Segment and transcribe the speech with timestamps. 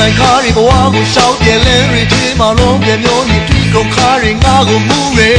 [0.00, 5.32] နိုင်ခါရီဘဝကိုရှောက်ပြဲလဲရီချင်းမလုံးပြမျိုးညီတွေ့ကုန်ခါရီငါကိုမူရဲ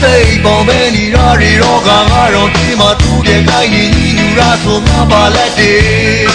[0.00, 6.28] စိတ်ပေါ်မဲနေရရီတော့ကငါတော့ဒီမှာသူ့ရဲ့ကိုင်းနေညီညူရဆိုငါပါလက်တည်း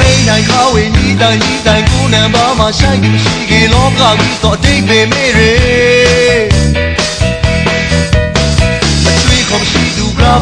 [0.00, 6.27] အိမ်နိုင်ခါဝေညီတိုင်းညီတိုင်းကိုနံပါတ်မှာရှိုက်ပြီးရှိကေလောကကြီးတော့အတိတ်ပဲမေရဲ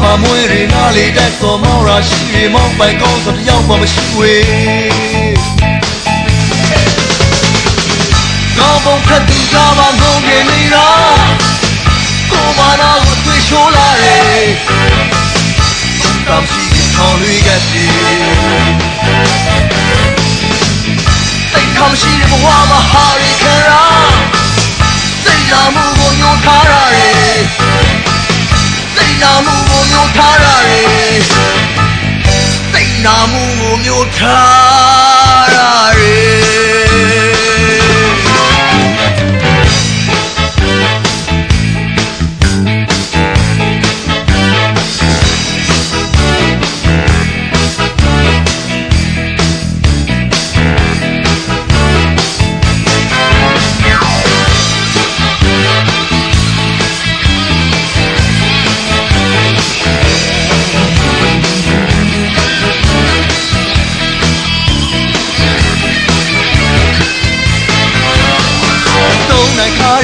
[0.03, 4.33] မမွေးရနာလေးတက်တော်မောင်ရာရှိရမောင်ပိုင်ကောင်းဆိုတယောက်မှမရှိဝေ
[8.57, 10.87] ကောင်းပုံဖက်သူသားမငုံနေနေတာ
[12.31, 14.45] ကိုမနာကိုတွေ့ရှိုးလာတယ်
[16.27, 16.63] တမ်းစီ
[16.95, 17.85] ခေါ် lui ခဲ့ပြီ
[21.51, 23.81] စိတ်ခမရှိတဲ့ဘဝမှာဟာရီခရာ
[25.23, 27.66] စိတ်လာမှုကိုညှို့ထားရတယ်စိတ်
[29.23, 31.17] နာမှုကိုမျိုးထားရတယ်
[32.71, 34.46] စိတ်နာမှုကိုမျိုးထား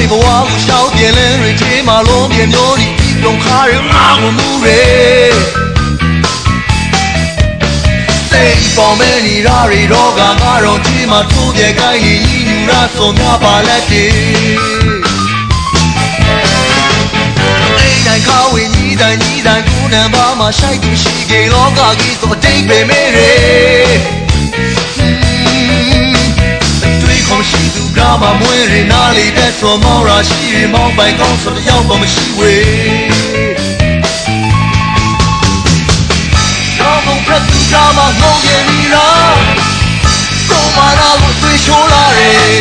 [0.00, 4.82] ရီဘဝကိုရှောက်ပြဲလဲရချေးမလုံးပြမျိုးဒီဒီလုံးခါရီငါကိုမူရဲ
[8.30, 14.14] စိတ်ပေါ်မဲနေရရီတော့ကငါတော့ချေးမထိုးပြဲကိုင်းရင်ညီညူရဆိုများပါလက်တည်း
[18.06, 23.73] နိုင်ခါဝင်းညီတိုင်းညီတိုင်းကိုနံပါတ်မှာရှိုက်သူရှိကေလောကကြီးဆိုအတိတ်ပဲမေးရဲ
[29.54, 32.54] နာလေးတဲ့ဆိုမောင်ရာရှိရမောင်ပိုင်ကောင်းဆိုတယောက်မှမရှိဝေ
[36.78, 39.08] တော့ဘုံဖက်သူကမှငုံရည်နီရာ
[40.50, 42.56] ကိုမနာကိုတွေ့ရှိုးလာတယ်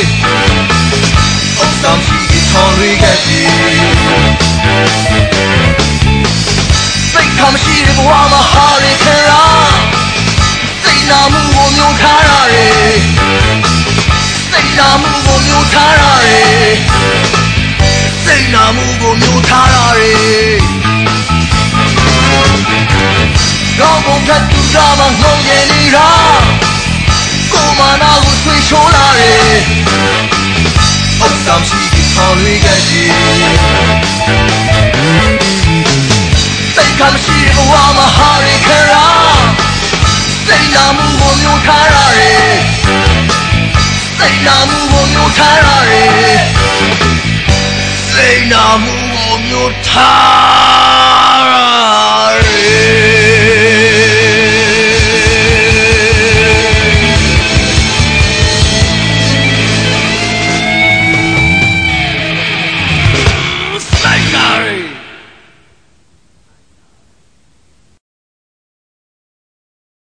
[1.58, 3.42] အုတ်တမ်းရှိခေါ်ရခဲ့ပြီ
[7.14, 9.44] စိတ်ခမရှိတဲ့ဘဝမှာဟာရခရာ
[10.84, 12.94] စိတ်နာမှုကိုမျိုးထားရတယ်
[18.26, 20.14] စိတ်နာမှုကိုမျိုးထားရတယ်
[21.54, 26.10] စိတ်နာမှုကိုမျိုးထားရတယ်တော့ဘုံထက်သူကမှငုံရည်နေတာ
[27.54, 29.56] ကိုမနာကိုဆွေးချိုးလာတယ်
[31.22, 31.82] အုတ်တမ်းရှိ
[32.16, 33.04] ခေါ်ရခဲ့ပြီ
[36.76, 39.06] စိတ်ကမရှိဘဝမှာဟာရခရာ
[40.48, 42.52] စိတ်နာမှုကိုမျိုးထားရတယ်
[44.18, 46.33] စိတ်နာမှုကိုမျိုးထားရတယ်စိတ်
[48.52, 50.73] i'm on Namu Nutan.